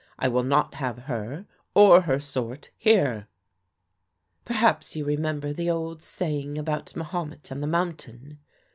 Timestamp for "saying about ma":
6.01-7.05